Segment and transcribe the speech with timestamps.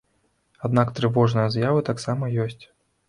[0.69, 2.63] Аднак трывожныя з'явы таксама ёсць.